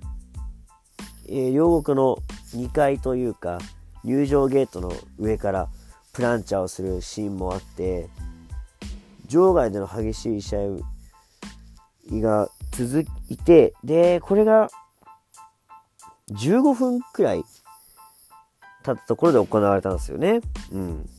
[1.27, 2.17] えー、両国の
[2.53, 3.59] 2階というか
[4.03, 5.69] 入場ゲートの上から
[6.13, 8.09] プランチャーをするシーンもあって
[9.27, 14.69] 場外での激しい試合が続いてでこれが
[16.31, 17.43] 15分くらい
[18.83, 20.41] 経ったところで行われたんですよね。
[20.71, 21.09] うん、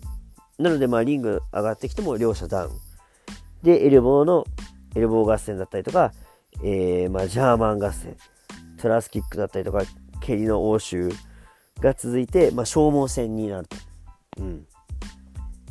[0.59, 2.73] なのでまあリング上がってきても両者ダウン
[3.63, 4.45] でエルボーの
[4.95, 6.13] エルボー合戦だったりとか、
[6.63, 8.17] えー、まあジャーマン合戦
[8.79, 9.83] トラスキックだったりとか
[10.21, 11.15] 蹴りの応酬
[11.81, 13.77] が続いて、まあ、消耗戦になると。
[14.39, 14.67] うん、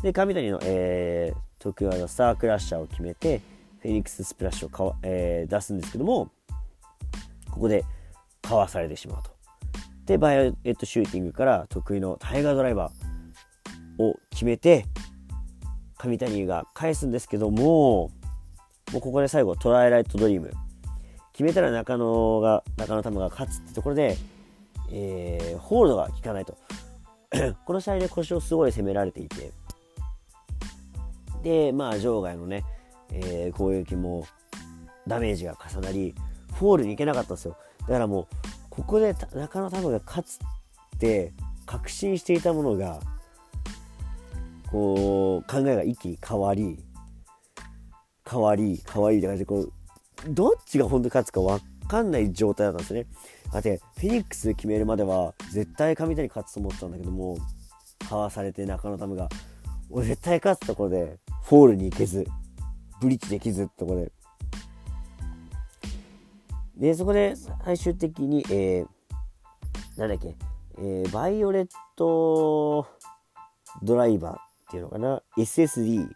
[0.01, 3.41] で上谷の、えー、特有のスタークラッシャーを決めて
[3.81, 6.29] フェニックススプラッシュをかわ、えー、出すんですけども
[7.49, 7.83] ここで
[8.41, 9.38] かわされてしまうと。
[10.09, 14.87] でバイオレットシューティングから得意のタイガードライバーを決めて
[15.99, 18.09] 上谷が返すんですけども
[18.91, 20.51] もうここで最後トワイライトドリーム
[21.31, 24.17] 決めたら中野が中野タムが勝つってところで、
[24.91, 26.57] えー、ホールドが効かないと。
[27.65, 29.51] この試合で腰をすごい攻められていて。
[31.43, 32.65] でまあ場外のね、
[33.13, 34.25] えー、攻撃も
[35.07, 36.15] ダメージが重なり
[36.55, 37.55] フォールに行けなかったんですよ。
[37.81, 40.39] だからもうここで中野タムが勝つ
[40.95, 41.33] って
[41.65, 42.99] 確信していたものが
[44.71, 46.79] こう考えが一気に変わり
[48.29, 49.73] 変わり変わりって感じでこう
[50.29, 53.05] どっちが本当に勝つか分かんない状態だったんですね。
[53.51, 57.37] あてフェニックス決めるまでは絶対上谷勝つと思ったんだけども
[58.07, 59.27] かわされて中野タムが
[59.89, 62.25] 俺絶対勝つところでフォールに行けず
[63.01, 64.11] ブリッジできずってところで
[66.79, 70.37] でそこで最終的に、えー、なんだっけ、
[70.77, 72.87] えー、バイオレット
[73.83, 74.37] ドライバーっ
[74.71, 76.07] ていうのかな SSD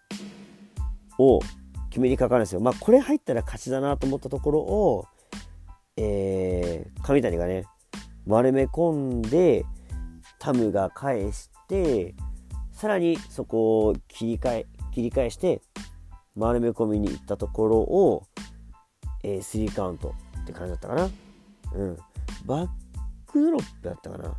[1.19, 1.41] を
[1.89, 2.61] 決めにかかるんですよ。
[2.61, 5.05] まあこれ入ったら勝ちだなと思ったところを、
[5.97, 7.65] えー、上谷がね、
[8.25, 9.65] 丸め込んで、
[10.39, 12.15] タムが返して、
[12.71, 15.61] さらにそこを切り替え、切り返して、
[16.35, 18.23] 丸め込みに行ったところを、
[19.23, 21.09] えー、3カウントって感じだったかな。
[21.73, 21.97] うん。
[22.45, 22.67] バッ
[23.27, 24.35] クドロップだったかな。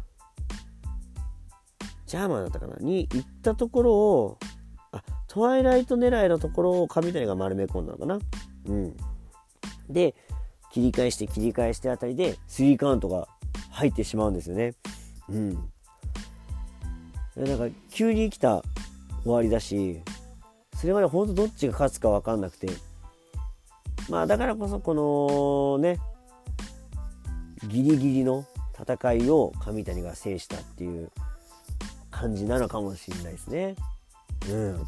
[2.07, 4.38] ジャーマンだったかなに行ったところを、
[4.93, 8.19] あトワイライト狙いのところを上谷が丸め込んだのかな。
[8.67, 8.97] うん。
[9.88, 10.14] で、
[10.71, 13.29] 切り返して切り返してあたりで3カウントが
[13.71, 14.75] 入ってしまうんですよね。
[15.29, 15.55] うん。
[17.37, 18.62] なんか急に来た
[19.25, 20.01] 終わりだし、
[20.77, 22.69] それまで本当どっちが勝つか分かんなくて、
[24.09, 25.99] まあだからこそこのね、
[27.69, 28.45] ギリギリの
[28.79, 31.11] 戦いを上谷が制したっていう
[32.11, 33.77] 感じなのかもしれないですね。
[34.51, 34.87] うん。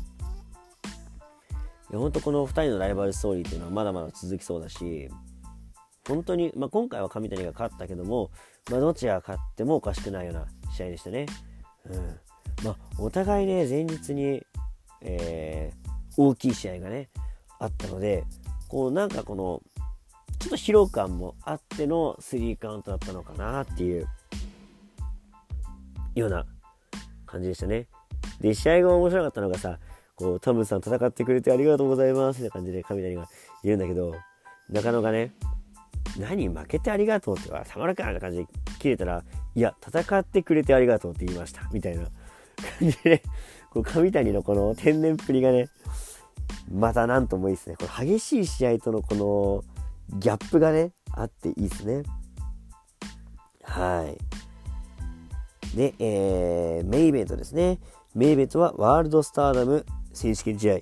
[1.91, 5.09] いや本当この2人のライバルストーリーっていうのはまだまだ続きそうだし
[6.09, 8.31] 本当に、まあ、今回は上谷が勝ったけども、
[8.71, 11.27] まあ、どちらが勝ってもおかしくないような試合でしたね。
[11.89, 12.19] うん
[12.65, 14.43] まあ、お互いね前日に、
[15.03, 17.09] えー、大きい試合がね
[17.61, 18.25] あったので
[18.69, 19.63] こうなんかこの
[20.39, 24.07] ちょっと疲労感もあっての3カウントだったのかなっていう
[26.15, 26.47] ような
[27.27, 27.87] 感じでしたね。
[28.41, 29.79] で試合が面白かったのがさ
[30.17, 33.29] こう、タムさん戦ってくれてありがとうございますって感じで神谷が
[33.63, 34.15] 言うんだけど、
[34.71, 35.33] 中野がね、
[36.19, 38.47] 何負けてありがとうって言たまらかな感じで
[38.79, 39.23] 切れたら、
[39.55, 41.69] いや、戦ってくれてありがとうって言いました。
[41.71, 42.05] みたいな
[42.79, 43.23] 感じで、ね、
[43.71, 45.69] こう、神谷のこの天然っぷりがね、
[46.71, 47.77] またなんともいいですね。
[47.77, 49.65] これ激しい試合とのこの
[50.19, 52.03] ギャップがね、あっていいですね。
[53.63, 54.05] は
[55.75, 55.77] い。
[55.77, 57.79] で、えー、メインイベントですね。
[58.15, 60.75] メイベントはワールドスターダム選手権試合。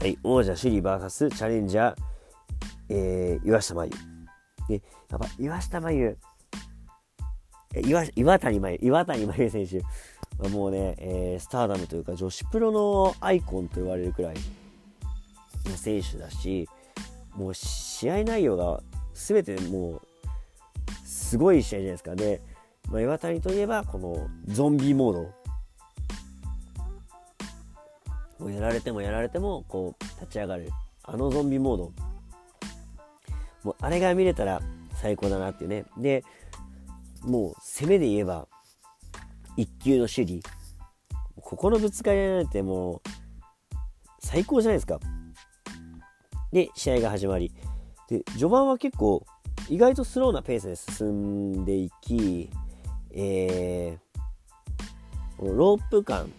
[0.00, 1.96] はい、王者首里 VS チャレンジャー、
[2.88, 3.90] えー、岩下真由。
[4.68, 6.18] で、やっぱ岩下真由、
[7.86, 9.82] 岩岩谷真由、岩谷真由選手
[10.48, 14.36] もうね、えー、スターダムというか女子プロのアイコンと言われるくらい
[15.66, 16.68] の選手だし、
[17.36, 18.82] もう試合内容が
[19.14, 20.02] 全てもう
[21.04, 22.14] すごい試合じゃないですか。
[22.14, 22.40] で、
[22.90, 25.42] まあ、岩谷といえばこのゾンビモード。
[28.38, 30.70] もうやられてもやられてもこう立ち上がる
[31.04, 31.92] あのゾンビモード
[33.62, 34.60] もうあれが見れたら
[34.94, 36.24] 最高だなっていうねで
[37.20, 38.48] もう攻めで言えば
[39.56, 40.40] 一級の守備
[41.40, 43.00] ここのぶつかり合いなんてもう
[44.20, 44.98] 最高じゃないですか
[46.52, 47.52] で試合が始まり
[48.08, 49.24] で序盤は結構
[49.68, 52.50] 意外とスローなペースで進んでいき、
[53.12, 56.30] えー、ロープ感、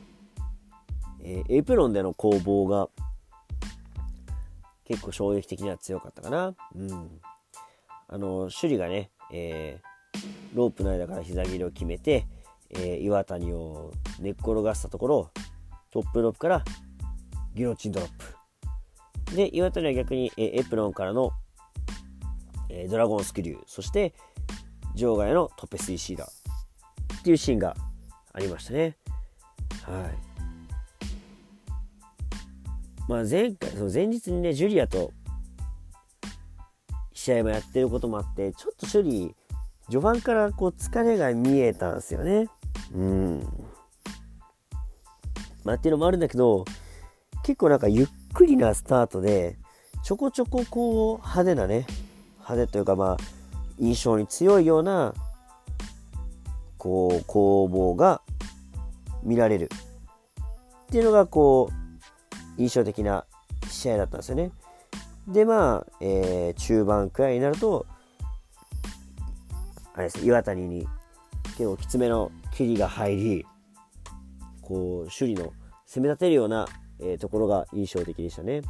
[1.23, 2.89] えー、エプロンでの攻防が
[4.85, 6.55] 結構衝撃的には強かったかな。
[6.75, 7.21] うん。
[8.07, 10.19] あの、首里がね、えー、
[10.53, 12.27] ロープの間から膝切りを決めて、
[12.75, 15.31] えー、岩谷を寝っ転がしたところ、
[15.91, 16.63] トップロープから
[17.55, 18.09] ギロチンドロッ
[19.27, 19.35] プ。
[19.35, 21.31] で、岩谷は逆に、えー、エプロンからの、
[22.69, 24.13] えー、ドラゴンスクリュー、そして
[24.95, 26.29] 場外のトペスイシーラー
[27.19, 27.75] っていうシーンが
[28.33, 28.97] ありましたね。
[29.83, 30.33] はい。
[33.07, 35.11] まあ、前回その前日にねジュリアと
[37.13, 39.35] 試合もやってることもあってちょっと処理
[39.87, 42.47] 序盤からこう疲れが見えたんですよね。
[42.93, 43.39] うん。
[45.63, 46.65] まあっていうのもあるんだけど
[47.43, 49.57] 結構なんかゆっくりなスタートで
[50.03, 51.85] ちょこちょここう派手なね
[52.39, 53.17] 派手というかまあ
[53.79, 55.13] 印象に強いような
[56.77, 58.21] こう攻防が
[59.23, 63.25] 見られるっていうのがこう印象的な
[63.69, 64.51] 試合だったんですよね。
[65.27, 67.85] でまあ、えー、中盤くらいになると
[69.95, 70.85] あれです岩谷に
[71.57, 73.45] 結構きつめの切りが入り
[74.61, 75.53] こう首里の
[75.85, 76.67] 攻め立てるような、
[76.99, 78.61] えー、ところが印象的でしたね。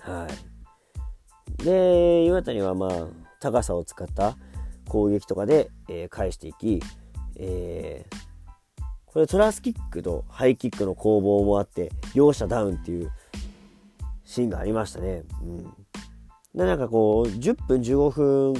[0.00, 0.28] は
[1.60, 2.90] い、で岩谷はまあ
[3.40, 4.36] 高さを使った
[4.88, 6.82] 攻撃とかで、えー、返していき、
[7.36, 8.14] えー、
[9.06, 13.10] これトラスキックとハイキックの攻防もあって両者ダウンっていう
[14.24, 15.22] シーンがありましたね。
[15.42, 15.62] うん、
[16.54, 18.54] でなんかこう10分15分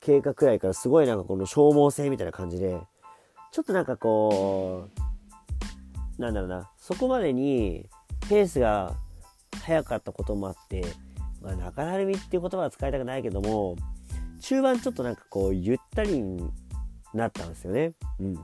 [0.00, 2.80] 経過くらいからすごいなんかこの消耗性みたいな感じで
[3.52, 4.88] ちょっとなんかこ
[6.18, 6.70] うなんだろうな。
[6.76, 7.86] そこまでに
[8.28, 8.94] ペースが
[9.62, 10.84] 速かったこともあって、
[11.40, 13.76] まあ、中だるみっていう言葉は使いたくないけども
[14.40, 16.50] 中盤ちょっとなんかこうゆったりに
[17.14, 17.92] なったんですよね。
[18.20, 18.34] うん、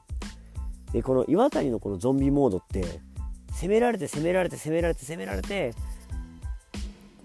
[0.93, 2.85] でこの岩谷のこのゾンビモードって
[3.53, 5.75] 攻められて攻められて攻められて攻められて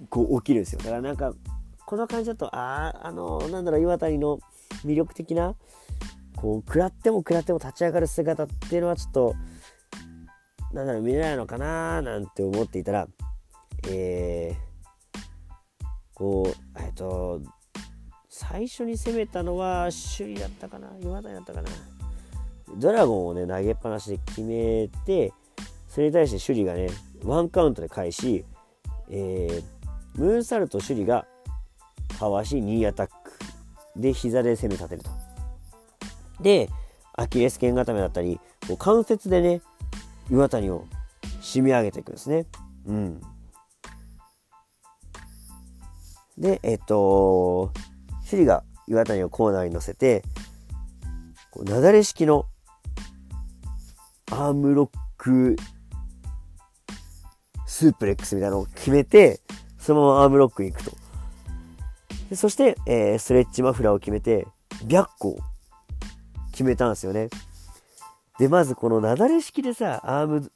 [0.10, 0.80] こう起きるんですよ。
[0.80, 1.34] だからなんか
[1.90, 4.38] この感じだとあああのなんだろう岩谷の
[4.86, 5.56] 魅力的な
[6.36, 9.36] こう食らっても食らっても立ち上がる姿っていうのはちょっと
[10.72, 13.08] なんだろう見れないのかななんて思っていたら
[13.88, 17.42] えー、こうえっと
[18.30, 21.70] 最初に攻めたのは首里だったかな岩谷だったかな。
[22.78, 25.34] ドラゴンをね、投げっぱなしで決めて、
[25.88, 26.92] それに対して首里がね、
[27.24, 28.46] ワンカウントで返し、
[29.10, 31.26] えー、ムーンサルト首里が
[32.20, 33.14] かわし2アタック
[33.96, 35.10] で膝で攻め立てると。
[36.42, 36.70] で、
[37.14, 39.62] アキレス腱固めだったり、こう関節でね、
[40.30, 40.86] 岩谷を
[41.42, 42.46] 締め上げていくんですね。
[42.86, 43.22] うん。
[46.38, 47.72] で、えっと、
[48.30, 50.24] 首里が岩谷をコーナーに乗せて、
[51.52, 52.46] こう雪崩式の
[54.30, 55.56] アームロック
[57.66, 59.40] スープレックスみたいなのを決めて、
[59.78, 61.09] そのままアームロックに行くと。
[62.36, 64.48] そして、えー、ストレッチマフラーを決めて、
[64.88, 65.40] 白個
[66.52, 67.30] 決めたんですよね。
[68.38, 70.52] で、まずこの雪崩式でさ、アーム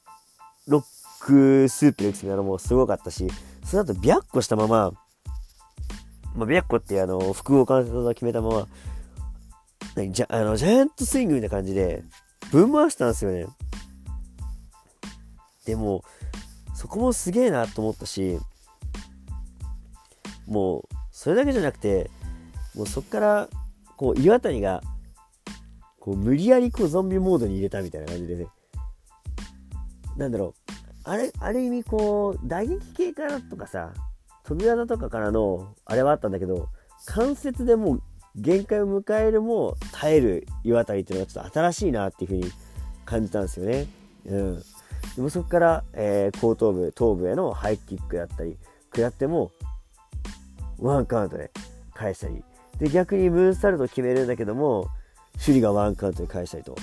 [0.66, 0.84] ロッ
[1.20, 3.28] クスープレックスみたいなのもすごかったし、
[3.64, 4.92] その後白個したまま、
[6.34, 8.68] まあ、白個ってあの、複合関節を決めたまま、
[9.94, 12.04] 何じゃあのジャイアントスイングみたいな感じで、
[12.50, 13.46] ぶん回したんですよね。
[15.64, 16.04] でも、
[16.74, 18.38] そこもすげえなと思ったし、
[20.46, 20.88] もう、
[21.24, 22.10] それだけじゃなくて、
[22.76, 23.48] もうそっから、
[23.96, 24.82] こう、岩谷が、
[25.98, 28.46] こう、無理やりこう、ゾンビモードに入れたみたいな感じでね、
[30.16, 33.92] なんだろう、あれある意味こう打撃系からとかさ
[34.44, 36.68] 飛び技とかからのあれはあったんだけど
[37.04, 38.02] 関節でもう
[38.36, 42.52] 限界を迎えるも耐える岩谷っていうのがちょっと新しいなっていう風に
[43.04, 43.86] 感じたんですよね。
[44.26, 44.62] うん、
[45.16, 48.56] でもそこから、えー、後頭部頭部へのハイキックだったり
[48.86, 49.52] 食らっても
[50.84, 51.50] ワンカウントで
[51.94, 52.44] 返したり。
[52.78, 54.88] で逆にムーンサルト決めるんだけども
[55.34, 56.76] 首里がワンカウントで返したりと。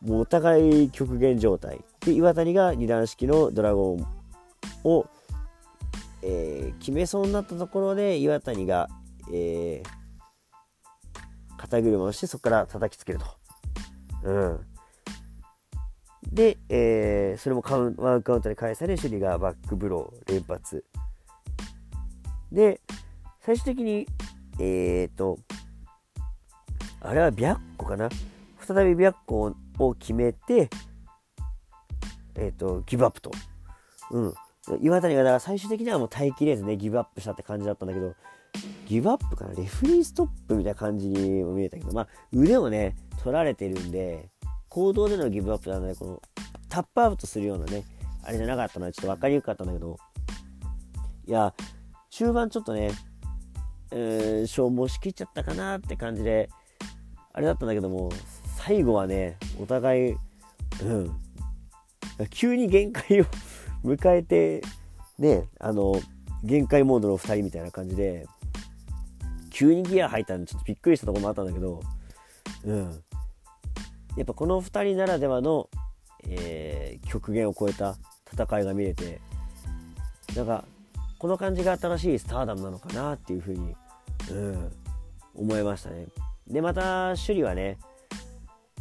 [0.00, 1.80] もうお互い極限状態。
[2.00, 4.06] で岩谷が二段式のドラゴン
[4.84, 5.06] を、
[6.22, 8.88] えー、決めそうになったところで岩谷が、
[9.32, 13.26] えー、肩車をしてそこから叩きつけると。
[14.24, 14.60] うん、
[16.32, 20.84] で、えー、それもカウンワンカウントで返され首里がバックブロー連発。
[22.52, 22.80] で
[23.48, 24.06] 最終的に
[24.60, 25.38] えっ、ー、と
[27.00, 28.10] あれは白虎かな？
[28.60, 30.68] 再び白虎を決めて
[32.34, 33.30] えっ、ー、とギブアップと。
[34.10, 34.34] うん。
[34.82, 38.14] 岩谷がだから最終的にはもう耐えきれずねギブアップしたって感じだったんだけど
[38.86, 39.54] ギブアップかな？
[39.54, 44.28] レフリーストップみたいな感じにも見えたけどまあ腕をね取られてるんで
[44.68, 46.22] 行動でのギブアップなのでこの
[46.68, 47.84] タップアウトするようなね
[48.24, 49.96] あれじゃなかったのはちょっと分かりにくかったんだけど。
[51.26, 51.54] いや
[52.10, 52.90] 中盤ちょっとね、
[53.90, 56.50] えー、消耗しきっちゃったかなって感じで
[57.32, 58.10] あれだったんだけども
[58.56, 60.16] 最後はねお互い、う
[60.84, 61.10] ん、
[62.30, 63.24] 急に限界を
[63.84, 64.62] 迎えて
[65.18, 65.94] ねあの
[66.42, 68.26] 限界モードの2人みたいな感じで
[69.50, 71.80] 急にギア入ったんでちょっとびっくりしたとこもあったんだけど、
[72.64, 73.02] うん、
[74.16, 75.68] やっぱこの2人ならではの、
[76.28, 77.96] えー、極限を超えた
[78.32, 79.20] 戦いが見れて
[80.36, 80.64] なんか
[81.18, 83.74] この感じが新しいスターダムなのかなっていうふうに、
[84.30, 84.72] うん、
[85.34, 86.06] 思いましたね。
[86.46, 87.78] でまた首里はね、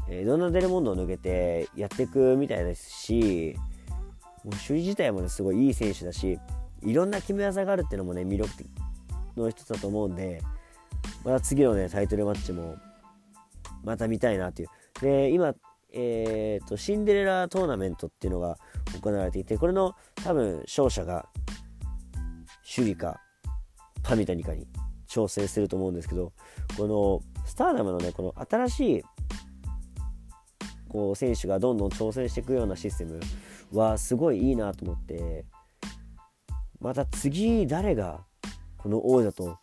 [0.07, 3.55] えー、ドナデルモンドを抜けてやっていくみたいですし
[4.43, 6.39] もう首里自体もねすごいいい選手だし
[6.81, 8.67] いろんな決め技があるっていうのもね魅力的
[9.35, 10.41] の一つだと思うんで
[11.25, 12.77] また次のねタイトルマッチも
[13.83, 14.69] また見たいなっていう
[15.01, 15.53] で今
[15.99, 18.57] えーと、シンデレラトーナメントっていうのが
[19.01, 21.27] 行われていてこれの多分勝者が
[22.69, 23.21] 首里か
[24.03, 24.67] 神谷かに
[25.07, 26.33] 挑戦すると思うんですけど
[26.77, 29.03] このスターダムのねこの新しい
[30.89, 33.19] こう選手がどんどん挑戦していくようなシステム
[33.71, 35.45] はすごいいいなと思って
[36.79, 38.19] また次誰が
[38.77, 39.57] この王者と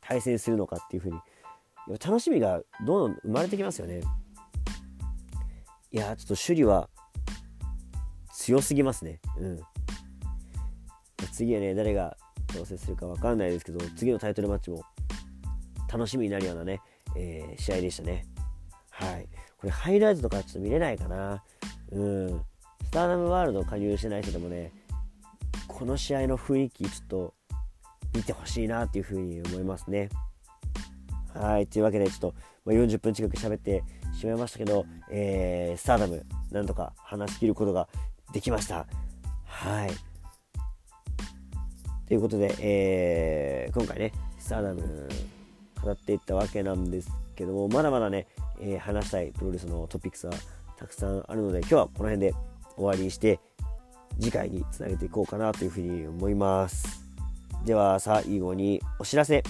[0.00, 1.18] 対戦するのかっていう風に
[2.04, 4.00] 楽しみがどんどん生まれてきますよね。
[5.90, 6.88] いやちょっと首里は
[8.32, 9.20] 強すぎますね。
[9.38, 9.60] うん。
[11.32, 12.16] 次はね誰が
[12.48, 14.82] 挑戦するか分かんないですけど次のタイトルマッチも
[15.92, 16.80] 楽しみになるようなね、
[17.16, 18.26] えー、試合でしたね。
[18.90, 19.28] はい。
[19.56, 21.42] これハイライトとかちょっと見れないかな。
[21.92, 22.44] うん。
[22.84, 24.72] スターダムワールド加入してない人でもね
[25.66, 27.34] この試合の雰囲気ちょっと
[28.14, 30.08] 見てほしいなっていうふうに思いますね。
[31.34, 31.66] はい。
[31.66, 32.34] というわけでちょっと、
[32.64, 33.84] まあ、40分近く喋って
[34.18, 37.88] しまいましたけど、えー、スターダムなんとか話し切ることが
[38.32, 38.86] できました。
[39.44, 40.07] はい。
[42.08, 45.08] ということで、えー、今回ね、スターダム
[45.82, 48.26] 語っていったわけなんですけども、まだまだね、
[48.62, 50.32] えー、話したいプロレスのトピックスは
[50.78, 52.34] たくさんあるので、今日はこの辺で
[52.76, 53.40] 終わりにして、
[54.18, 57.04] 次回につなげていこうかなというふうに思います。
[57.66, 59.42] では、最後にお知らせ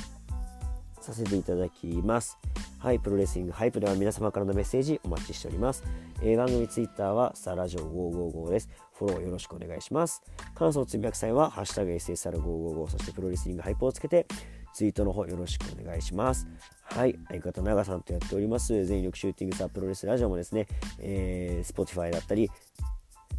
[1.01, 2.39] させていただきます。
[2.81, 5.83] はい、プロレスリングハイプでは皆様からのメッセージお待ちしております。
[6.22, 8.68] えー、番組ツイッターはスターラジオ555です。
[8.95, 10.22] フォローよろしくお願いします。
[10.55, 14.29] 感想つぶやく際は、ハッシュタグ SSR555、そしてプロレスリングハイプをつけて、
[14.72, 16.47] ツイートの方よろしくお願いします。
[16.85, 20.68] はい、相方長さんとやっております、全力シューティングスタープロレスラジオもですね、
[21.01, 22.49] えー、Spotify だったり、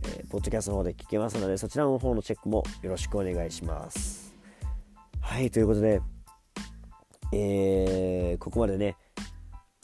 [0.03, 4.35] えー、ポッドキャストの方で聞けますので、そちらの方のチェックもよろしくお願いします。
[5.21, 6.01] はい、ということで、
[7.31, 8.97] えー、ここまでね、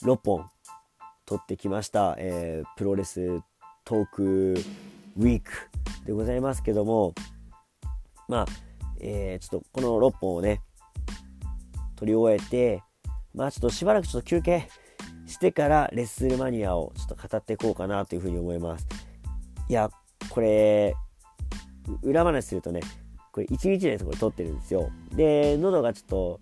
[0.02, 0.50] 6本
[1.24, 3.40] 撮ってきました、えー、プロレス
[3.84, 4.54] トーク
[5.16, 5.50] ウィーク
[6.04, 7.14] でございますけども。
[8.28, 8.46] まあ、
[9.00, 10.60] えー、ちょっとこの6本をね
[11.96, 12.82] 撮り終えて
[13.34, 14.68] まあちょっとしばらくちょっと休憩
[15.26, 18.86] してからレッスルマニアをちょっと語っていこうかなというふうに思います。
[19.68, 19.90] いや
[20.30, 20.94] これ
[22.02, 22.80] 裏話するとね
[23.32, 24.90] これ1日でこれ撮ってるんですよ。
[25.12, 26.40] で喉がちょっと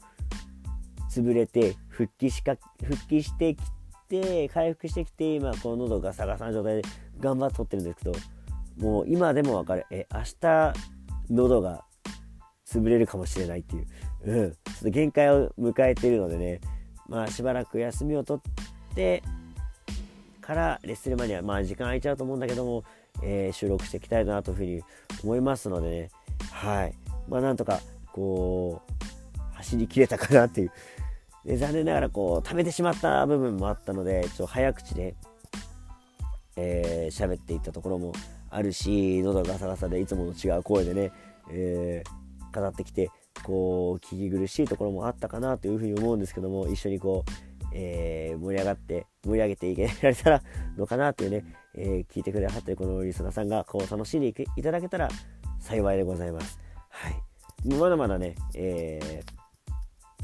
[1.11, 3.63] 潰れて復帰しか復帰してき
[4.09, 6.89] て回復してきて今この喉が逆さの状態で
[7.21, 8.13] 頑張って取ってるんですけど
[8.79, 9.87] もう今でも分かる。
[9.91, 10.73] え明日
[11.31, 11.85] 喉が
[12.67, 13.87] 潰れるかもしれないっていう、
[14.25, 16.61] うん、ちょっと限界を迎えているのでね。
[17.09, 18.41] まあしばらく休みを取
[18.91, 19.23] って
[20.41, 22.83] からレッスルマニアまあ時間空いちゃうと思うんだけども
[23.23, 24.83] えー、収録していきたいなというふうに
[25.23, 26.11] 思いますのでね。
[26.51, 26.95] はい。
[27.29, 27.81] まあなんとか
[28.13, 30.73] こう走りきれたかなっていう。
[31.45, 35.15] で残念ながらこう溜めてしまった部分もあったのでちょっと早口で
[36.57, 38.13] えー、喋っていったところも
[38.51, 41.13] あるし喉ガサガサでいつもの違う声でね、
[41.51, 43.11] えー、語ってきて
[43.43, 50.43] こう聞き苦しいところもあったかなというふうに思うんですけども一緒にこう、えー、盛り上がって盛り上げていけられたら
[50.77, 51.45] のかなというね、
[51.77, 55.09] え聞いてくれはってるこのリスナーさんがこう楽しんでいただけたら
[55.59, 56.59] 幸いでございます。
[56.89, 59.23] はい、まだまだね、え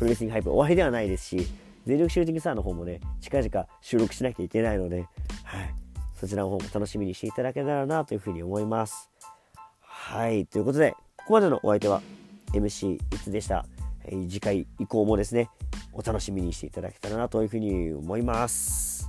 [0.01, 1.47] プロレスリングハイプ終わりではないですし
[1.85, 5.07] 全力シューティングスターの方もね近々収録しなきゃいけないので、
[5.45, 5.75] はい、
[6.19, 9.11] そちらの方も楽しみにしていただけたらなというふうに思います。
[9.83, 12.01] はい、ということで、ここまでのお相手は
[12.55, 13.67] MC いつでした？
[14.09, 15.51] 次回以降もですね、
[15.93, 19.00] お楽しみにしていただけたらなというふうに思います。